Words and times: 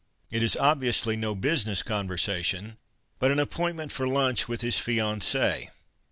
It 0.31 0.41
is 0.41 0.57
obviously 0.57 1.15
no 1.15 1.35
business 1.35 1.83
conversation 1.83 2.77
hut 3.19 3.29
an 3.29 3.37
appointment 3.37 3.91
for 3.91 4.07
lunch 4.07 4.47
with 4.47 4.61
his 4.61 4.77
fianci' 4.77 5.65
e. 5.65 5.69